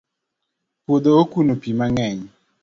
[0.83, 2.19] puodho okuno pi mangeny